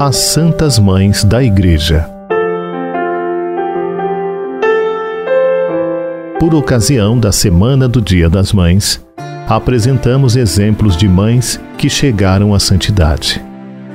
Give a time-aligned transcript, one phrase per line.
[0.00, 2.06] As Santas Mães da Igreja.
[6.38, 9.02] Por ocasião da Semana do Dia das Mães,
[9.48, 13.42] apresentamos exemplos de mães que chegaram à santidade.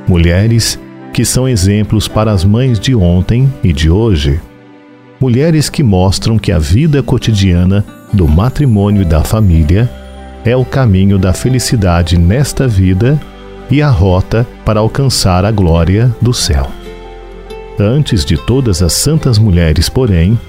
[0.08, 0.80] Mulheres
[1.14, 4.42] que são exemplos para as mães de ontem e de hoje.
[5.20, 9.88] Mulheres que mostram que a vida cotidiana do matrimônio e da família
[10.50, 13.22] é o caminho da felicidade nesta vida
[13.70, 16.72] e a rota para alcançar a glória do céu.
[17.80, 20.40] Antes de todas as santas mulheres, porém,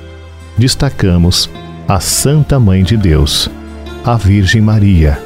[0.56, 1.50] destacamos
[1.86, 3.50] a Santa Mãe de Deus,
[4.02, 5.20] a Virgem Maria,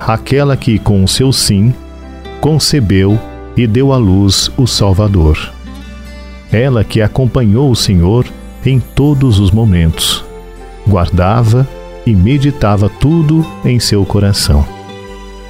[0.00, 1.74] aquela que, com o seu sim,
[2.40, 3.20] concebeu
[3.54, 5.52] e deu à luz o Salvador.
[6.50, 8.24] Ela que acompanhou o Senhor
[8.64, 10.24] em todos os momentos,
[10.86, 11.68] guardava
[12.08, 14.64] e meditava tudo em seu coração.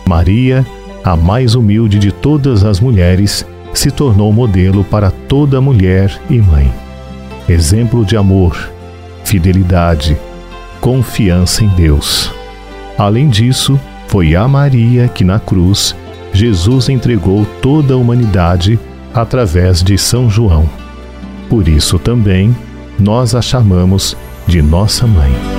[0.05, 0.67] Maria,
[1.05, 6.73] a mais humilde de todas as mulheres, se tornou modelo para toda mulher e mãe.
[7.49, 8.73] Exemplo de amor,
[9.25, 10.19] fidelidade,
[10.81, 12.33] confiança em Deus.
[12.99, 13.79] Além disso,
[14.09, 15.95] foi a Maria que na cruz
[16.33, 18.81] Jesus entregou toda a humanidade
[19.15, 20.69] através de São João.
[21.49, 22.55] Por isso também
[22.99, 25.58] nós a chamamos de nossa mãe.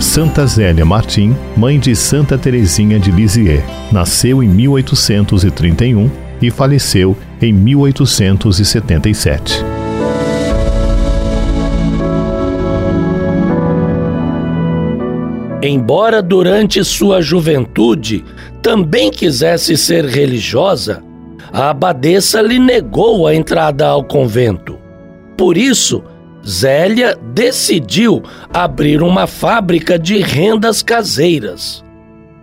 [0.00, 6.08] Santa Zélia Martim, mãe de Santa Teresinha de Lisieux, nasceu em 1831
[6.40, 9.64] e faleceu em 1877.
[15.60, 18.24] Embora durante sua juventude
[18.62, 21.02] também quisesse ser religiosa,
[21.52, 24.78] a abadesa lhe negou a entrada ao convento.
[25.36, 26.04] Por isso,
[26.48, 28.22] Zélia decidiu
[28.54, 31.84] abrir uma fábrica de rendas caseiras.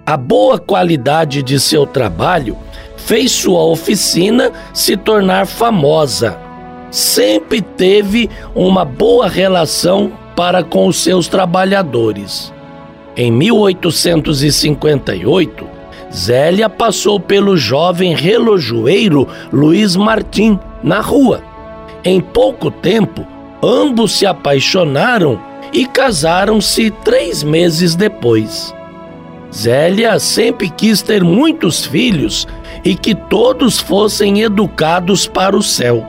[0.06, 2.56] A boa qualidade de seu trabalho
[2.98, 6.38] fez sua oficina se tornar famosa.
[6.92, 12.54] Sempre teve uma boa relação para com os seus trabalhadores.
[13.18, 15.68] Em 1858,
[16.14, 21.42] Zélia passou pelo jovem relojoeiro Luiz Martim na rua.
[22.04, 25.40] Em pouco tempo, ambos se apaixonaram
[25.74, 28.74] e casaram-se três meses depois.
[29.54, 32.48] Zélia sempre quis ter muitos filhos
[32.84, 36.06] e que todos fossem educados para o céu.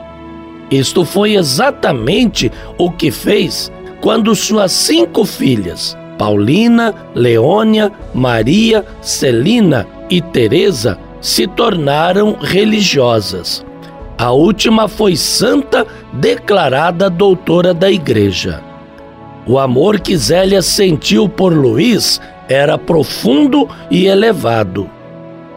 [0.69, 3.71] Isto foi exatamente o que fez
[4.01, 13.65] quando suas cinco filhas, Paulina, Leônia, Maria, Celina e Teresa, se tornaram religiosas.
[14.17, 18.63] A última foi santa, declarada doutora da igreja.
[19.45, 22.19] O amor que Zélia sentiu por Luiz
[22.49, 24.89] era profundo e elevado.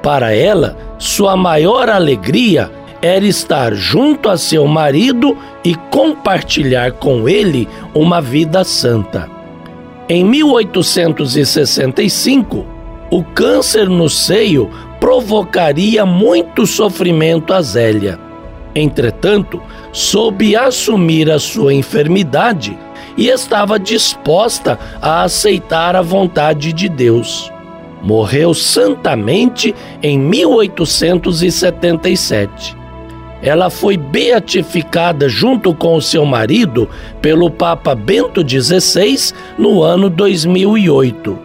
[0.03, 7.67] Para ela, sua maior alegria era estar junto a seu marido e compartilhar com ele
[7.95, 9.27] uma vida santa.
[10.07, 12.67] Em 1865,
[13.11, 14.69] o câncer no seio
[15.01, 18.29] provocaria muito sofrimento a Zélia.
[18.75, 19.61] Entretanto,
[19.93, 22.75] soube assumir a sua enfermidade
[23.17, 27.53] e estava disposta a aceitar a vontade de Deus.
[28.03, 29.73] Morreu santamente
[30.03, 32.81] em 1877.
[33.43, 36.89] Ela foi beatificada junto com o seu marido
[37.21, 41.39] pelo Papa Bento XVI no ano 2008.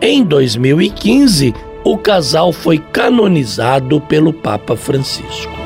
[0.00, 1.54] Em 2015,
[1.84, 5.59] o casal foi canonizado pelo Papa Francisco.